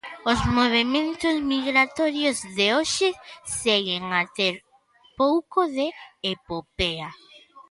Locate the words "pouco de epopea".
5.19-7.09